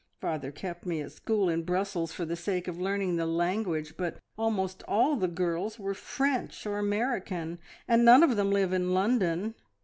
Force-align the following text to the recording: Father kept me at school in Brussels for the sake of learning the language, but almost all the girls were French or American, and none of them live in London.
Father 0.19 0.51
kept 0.51 0.83
me 0.87 0.99
at 1.01 1.11
school 1.11 1.47
in 1.47 1.61
Brussels 1.61 2.11
for 2.11 2.25
the 2.25 2.35
sake 2.35 2.67
of 2.67 2.81
learning 2.81 3.17
the 3.17 3.27
language, 3.27 3.97
but 3.97 4.17
almost 4.35 4.81
all 4.87 5.15
the 5.15 5.27
girls 5.27 5.77
were 5.77 5.93
French 5.93 6.65
or 6.65 6.79
American, 6.79 7.59
and 7.87 8.03
none 8.03 8.23
of 8.23 8.35
them 8.35 8.49
live 8.49 8.73
in 8.73 8.95
London. 8.95 9.53